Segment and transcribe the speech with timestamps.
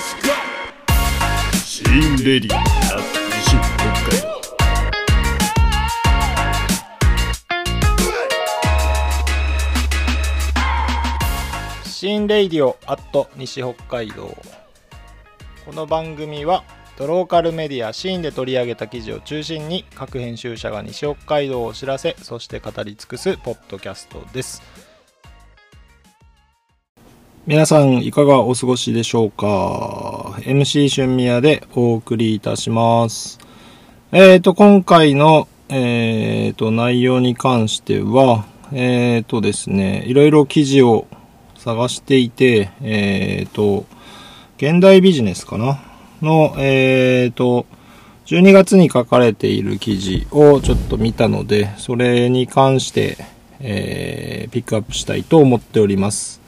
[0.00, 2.62] シーンレディあ
[3.28, 3.58] 西北
[4.08, 4.32] 海道
[11.84, 14.34] シンレディオアット西北海道
[15.66, 16.64] この番組は
[16.96, 24.62] ドローカルメディアシーンで取り上げた記事を中心に各編集者が西北海道を知らせそして語り尽くすポッドキャストです
[27.52, 33.38] 皆さんいかがお過ごしでしょうか？MC 春宮でお送りいたします。
[34.10, 41.06] えーと今回のえーと内容に関してはえーとですねいろいろ記事を
[41.56, 43.84] 探していて、えっ、と、
[44.56, 45.78] 現代ビジネスかな？
[46.22, 47.66] の、えっ、と、
[48.24, 53.18] 12月に書かれている記事をちょっと見たので、それに関して、
[53.60, 56.41] えー、ピックアップしたいと思っております。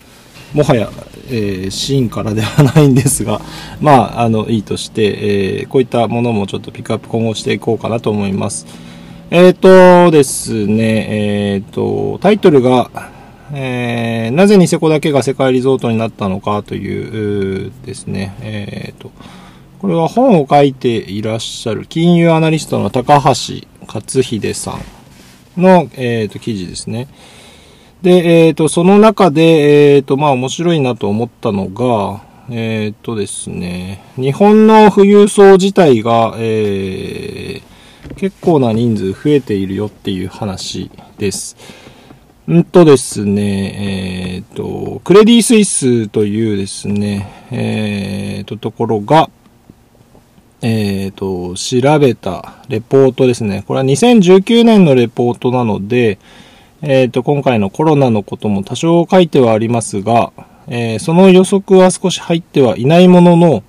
[0.55, 0.89] もはや、
[1.27, 3.41] えー、シーンからではないんですが、
[3.83, 8.67] まあ、あの、いいとして、えー、こういったものもちょっとピックアップ今後していこうかなと思います。
[9.31, 12.89] えっ、とですね、えっ、と、タイトルが、
[13.53, 19.13] えーなぜニセコだけが世界リゾートになったのかといううですね、えーと、
[19.81, 24.79] これは本を書いていらっしゃる金融アナリストの高橋克秀さ
[25.57, 27.07] んの、えーと記事ですね。
[28.05, 37.75] で、えーと、その中で、えーと、まあ面白いなと思ったのが、えーとですね、日本の富裕層自体が、えー
[38.17, 41.57] 結構な人数増えているよっていう話です。
[42.51, 49.31] んとですね、えっ、と、クレディ・スイスというですね、えっ、と、ところが、
[50.61, 53.65] えっ、と、調べたレポートですね。
[53.67, 56.19] これは2019年のレポートなので、
[56.87, 60.33] えっ、と、今回のコロナのことも多少書いてはありますが、
[60.67, 63.63] えーその予測は少し入ってはいないものの、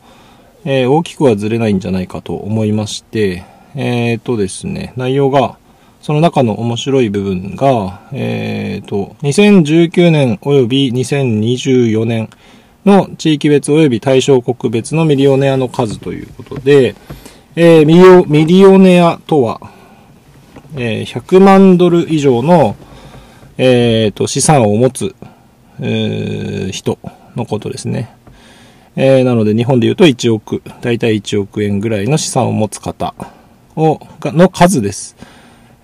[0.65, 5.57] えー大きくはずれないんじゃないかと思いまして、えっ、とですね、内容が、
[6.01, 12.29] その中の面白い部分が、えっ、と、2019年及び2024年
[12.85, 16.95] の地域別及び対象国別のミリオネアの数ということで、
[17.55, 19.61] えーミリオミリオネアとは、
[20.75, 22.75] えー100万ドル以上の、
[23.57, 25.15] えーと資産を持つ、
[25.79, 26.99] えー人
[27.35, 28.15] のことですね。
[28.95, 33.13] えーなので日本で言うと1億、だいたい1億円ぐらいの資産を持つ方
[33.75, 35.15] を、がの数です。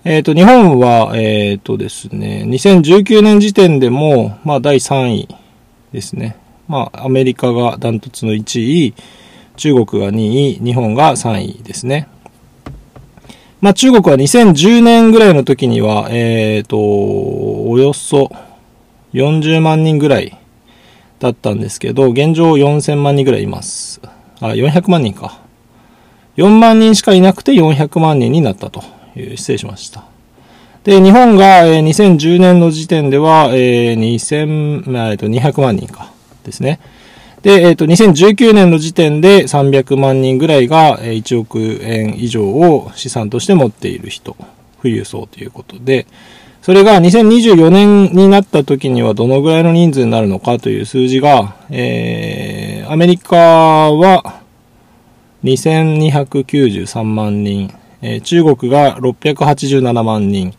[0.04, 5.28] えっ、と、日本は、えっ、とですね、2019年時点でも、まあ、第3位
[5.92, 6.36] ですね。
[6.66, 8.94] まあ、アメリカがダントツの1位、
[9.56, 12.08] 中国が2位、日本が3位ですね。
[13.60, 16.76] まあ、中国は2010年ぐらいの時には、えっ、と、
[17.72, 18.30] およそ
[19.14, 20.36] 40万人ぐらい
[21.20, 23.98] だったんですけど、現状4000万人ぐらいいます。
[24.40, 25.40] あ、400万人か。
[26.36, 28.84] 4万人しかいなくて400万人になったと
[29.16, 30.04] いう、失礼しました。
[30.84, 36.12] で、日本が、2010年の時点では、えー2000、えっと、200万人か。
[36.44, 36.78] ですね。
[37.40, 44.36] で、えっ、と、2019年の時点で300万人ぐらいが、1億円以上を資産として持っている人、
[44.82, 46.06] 富裕層ということで、
[46.62, 54.42] それが2024年になった時にはどのぐらいの人数になるのかという数字が、えー、アメリカは
[55.42, 60.54] 2293万人、えー中国が687万人、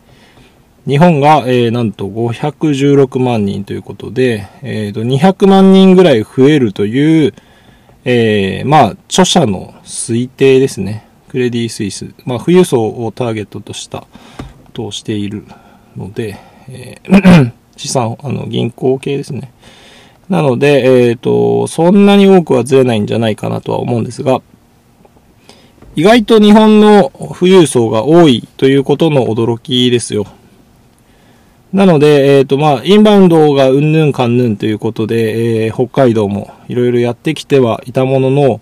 [0.86, 7.34] 日本が、えーなんと516万人ということで、えーと、200万人ぐらい増えるという、
[8.04, 11.08] えーまあ、著者の推定ですね。
[11.28, 12.12] クレディ・スイス。
[12.26, 14.06] まあ、富裕層をターゲットとした
[14.74, 15.46] としている
[15.96, 16.38] ので、
[16.68, 19.52] えー 資産、あの、銀行系ですね。
[20.28, 24.40] なので、えっ、と、そんなに多くはずれないんじゃないかなとは思うんですが、
[25.96, 30.26] 意外と日本の富裕層が多いということの驚きですよ。
[31.72, 38.60] なので、えっ、と、まあ、インバウンドがうんぬんかんぬんということで、えー北海道もいろいろやってきてはいたものの、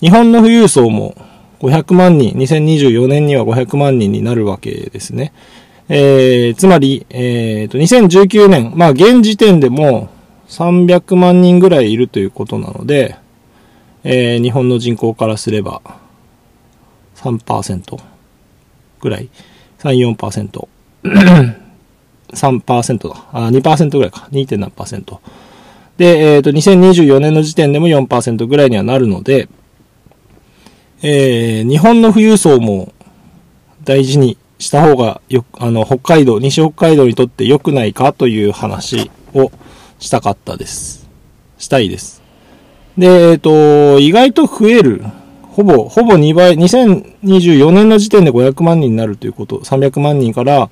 [0.00, 1.14] 日本の富裕層も
[1.60, 5.32] 500万人、2024年には500万人になるわけですね。
[5.88, 10.08] えーつまり、えっ、と、2019年、まあ、現時点でも
[10.48, 13.16] 300万人ぐらいいるということなので、
[14.02, 15.82] えー日本の人口からすれば、
[17.16, 17.98] 3%
[19.00, 19.28] ぐらい、
[19.78, 20.68] 3、4%。
[22.32, 23.24] 3%だ。
[23.32, 24.28] あ、2%ぐらいか。
[24.32, 24.56] 2.
[24.56, 25.20] 何パーセント。
[25.98, 29.48] で、えっ、と、2024年の時点でも4%ぐらいにはなるので、
[31.02, 32.94] えー日本の富裕層も
[33.84, 39.52] 大事にした方がよ、あの、北海道、西北海道にとって良くないかという話を
[39.98, 41.06] したかったです。
[41.58, 42.22] したいです。
[42.96, 45.04] で、えっ、と、意外と増える。
[45.42, 50.70] ほぼ、ほぼ2倍、2024年の時点で500万人になるということ、300万人から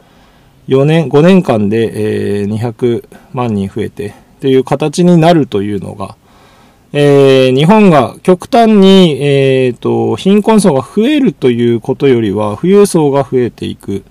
[0.68, 6.16] 4年、5年間で、えー、200万人増えて、という形になるというのが、
[6.94, 14.04] えー、日本が極端に、えーと、貧困層が増えるということよりは、富裕層が増えていく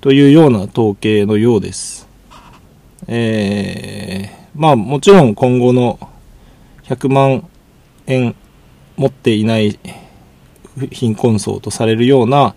[0.00, 2.08] というような統計のようです。
[3.08, 5.98] えー、まあもちろん今後の
[6.84, 7.48] 100万
[8.06, 8.36] 円
[8.96, 9.78] 持っていない
[10.92, 12.54] 貧困層とされるような、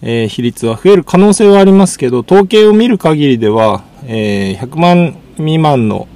[0.00, 6.08] えー、比率は増える可能性はありますけど、統計を見る限りでは、えー、100万未満の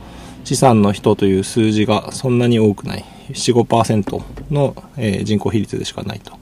[0.45, 3.05] 資産の人という数字がそんなに多くない。
[3.31, 6.33] 4、5%の、えー、人口比率でしかないと。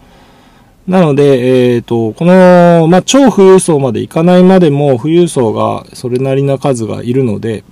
[0.87, 7.65] なので、えっ、ー、と、この、まあ、超富裕層までいかないまでも、富裕層がそれなりな数がいるので、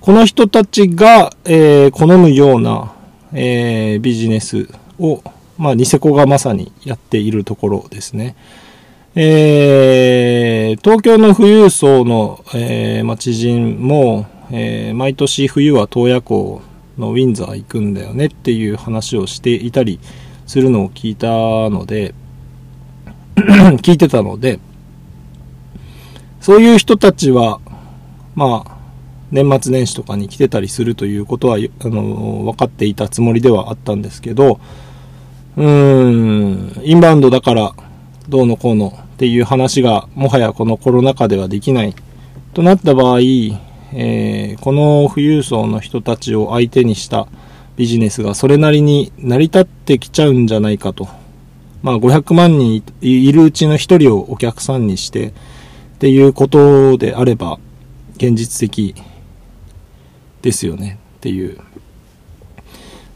[0.00, 2.92] この人たちが、えー、好むような、
[3.32, 5.22] えー、ビジネスを、
[5.58, 8.36] まあ、ニセコがまさにやっているところですね。
[9.14, 16.62] えー、東京の富裕層の、えーまあ、知人も、えー、毎年冬は洞爺湖
[16.98, 19.98] のウィンザー行くんだよねっていう話をしていたり
[20.46, 21.28] するのを聞いた
[21.70, 22.14] ので
[23.82, 24.60] 聞いてたので、
[26.40, 27.60] そういう人たちは、
[28.34, 28.76] まあ、
[29.30, 34.60] 年末年始とかに来てたりするということは、あの、分かっていたつもりではあったんですけど、
[35.56, 37.72] うーん、インバウンドだから
[38.28, 41.94] どうのこうのっていう話がもはやこのコロナ禍ではできない
[42.54, 43.18] となった場合、
[43.94, 47.28] えー、この富裕層の人たちを相手にした
[47.76, 51.08] ビジネスがそれなりに成り立ってきちゃうんじゃないかと。
[51.82, 55.32] まあ500万人いるうちの1人をお客さんにしてっ
[55.98, 57.58] ていうことであれば
[58.16, 58.94] 現実的
[60.42, 61.58] ですよねっていう。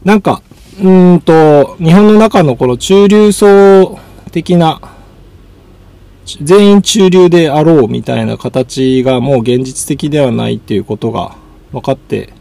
[0.03, 0.41] なんか、
[0.81, 3.99] うんと、日本の中のこの中流層
[4.31, 4.79] 的な
[6.41, 11.35] 全員中流であろうみたいな形がもう現実的ではないっていうことが
[11.71, 12.33] 分かって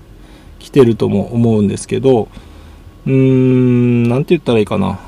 [0.58, 2.28] きてるとも思うんですけど、
[3.06, 4.98] うーん、なんて言ったらいいかな。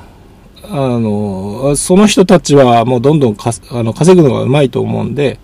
[0.71, 5.39] あの、その人たちはもうどんどんかあの稼ぐのがうまいと思うんで、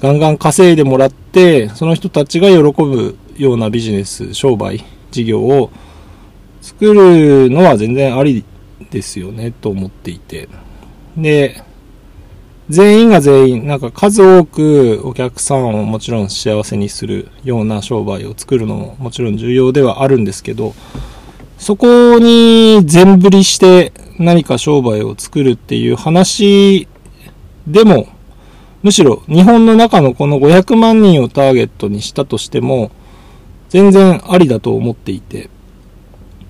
[0.00, 5.70] ガンガン稼いでもらって、その人たちが喜ぶようなビジネス、商売、事業を
[6.60, 8.44] 作るのは全然あり
[8.90, 10.48] ですよね、と思っていて。
[11.16, 11.62] で、
[12.68, 20.74] 全員が全員、なんか数多くお客さんをもちろん幸せにするような商売を作るのももちろん重要ではあるんですけど、
[21.58, 26.88] そこに全振りして何か商売を作るっていう話
[27.68, 28.08] でも、
[28.82, 32.90] むしろ日本の中のこの500万人をターゲットにしたとしても、
[33.68, 35.50] 全然ありだと思っていて、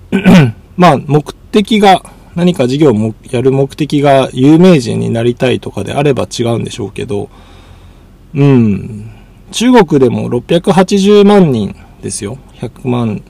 [0.77, 2.03] まあ目的が
[2.37, 7.31] 何か事業をやる目的が有名人になりたいとかであれば違うんでしょうけど、
[8.35, 9.09] うん。
[9.51, 12.37] 中国でも680万人ですよ。
[12.59, 13.23] 100万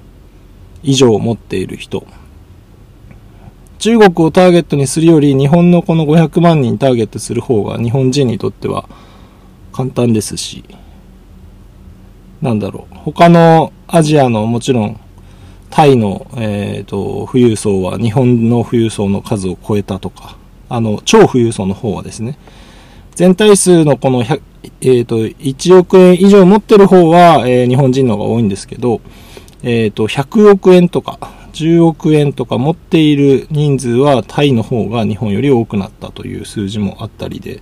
[0.83, 2.05] 以上持っている人。
[3.79, 8.89] 中国をターゲットにするより日本のこの500万人ターゲットする方が日本人にとっては
[9.71, 10.65] 簡単ですし、
[12.41, 12.95] なんだろう。
[12.95, 14.99] 他のアジアのもちろん
[15.69, 20.37] タイの、えーと、富裕層は日本の富裕層の数を超えたとか、
[20.69, 22.37] あの、超富裕層の方はですね、
[23.15, 24.41] 全体数のこの100、
[24.81, 29.01] えーと、1億円以上持ってる方は、えー、日本人の方が多いんですけど、
[29.63, 31.17] えーと、100億円とか
[31.53, 37.61] 10億円とか持っている人数はタイの方が日本より多くなったという数字もあったりで、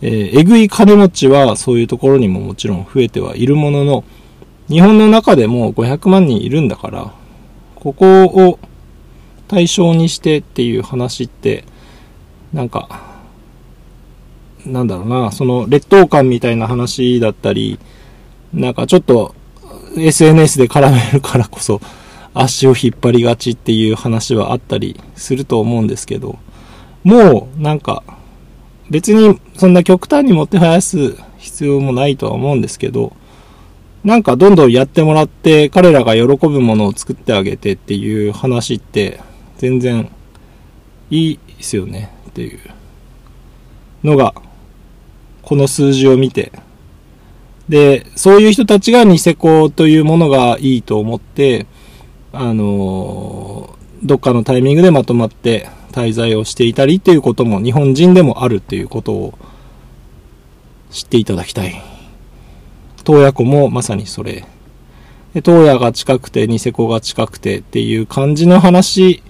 [0.00, 4.04] えー、えぐい金持ちはそういうところにももちろん増えてはいるものの、
[4.68, 7.14] 日本の中でも500万人いるんだから、
[7.82, 8.60] ここを
[9.48, 11.64] 対象にしてっていう話って、
[12.52, 13.02] なんか、
[14.64, 17.80] なんだろうな、その劣等感みたいな話だったり、
[18.54, 19.34] なんかちょっと
[19.96, 21.80] SNS で絡めるからこそ
[22.34, 26.38] 足を引っ張りがちっていう話はあったりすると思うんですけど、
[27.02, 28.04] もうなんか
[28.90, 33.16] 別にそんな極端にもてはやす必要もないとは思うんですけど、
[34.04, 39.20] なんかどんどんやってもらって彼らが喜ぶものを作ってあげてっていう話って
[39.58, 40.10] 全然
[41.10, 42.58] いいですよねっていう
[44.02, 44.34] のが
[45.42, 46.52] この数字を見て
[47.68, 51.66] でそういう人たちがニセコというものがいいと思って
[52.32, 59.38] あのどっかのタイミングでまとまって滞在をしていたりっていうことも日本人でもあるっていうことを
[60.90, 61.91] 知っていただきたい。
[63.02, 64.44] 洞爺湖もまさにそれ
[65.34, 69.22] 東野が近くて、ニセコが近くてっていう感じの話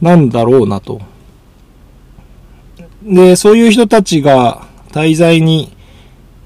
[0.00, 1.00] なんだろうなと。
[3.02, 5.76] で、そういう人たちが滞在に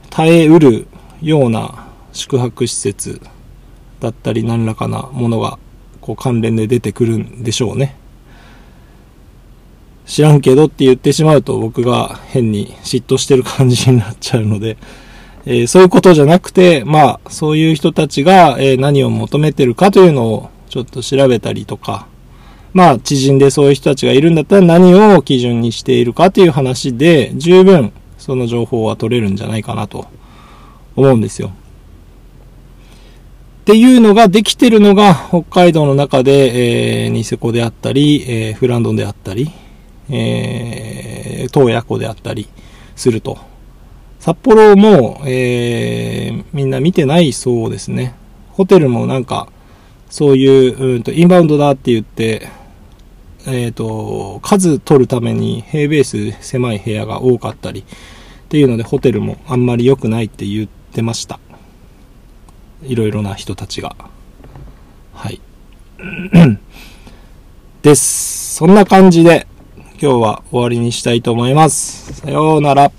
[0.09, 0.87] 耐えうる
[1.21, 3.21] ような宿泊施設
[4.01, 5.59] だったり何らかなものが
[6.01, 7.97] こう関連で出てくるんでしょうね。
[10.07, 14.79] 知らんけどって言ってしまうと僕が変に嫉妬してる感じになっちゃうので、
[15.47, 22.07] え、そういうことじゃなくて、まあ、そういう人たちが、え、何を求めてるかというのをちょっと調べたりとか、
[22.73, 30.07] まあ、知人でそういう人たちがいるんだったら何を基準にしているかという話で、十分その情報は取れるんじゃないかなと
[30.97, 31.49] 思うんですよ。
[31.49, 39.51] っていうのができてるのが北海道の中で、えー、ニセコであったり、えー、フランドンであったり、
[40.11, 42.49] えー、東野湖であったり
[42.97, 43.54] すると。
[44.25, 48.15] 札幌も、えー、みんな見てないそうですね。
[48.53, 49.49] ホテルもなんか、
[50.09, 52.49] そういう、うんと、インバウンドだって言って、
[53.47, 57.85] えっ、ー、と、数取るために平米数狭い部屋が多かったりっ
[58.49, 61.39] ていうので、ホテルもあんまり良くないって言ってました。
[62.83, 63.95] いろいろな人たちが。
[65.13, 65.39] はい。
[67.83, 68.55] です。
[68.55, 69.47] そんな感じで、
[70.01, 72.23] 今日は終わりにしたいと思います。
[72.23, 72.91] さようなら。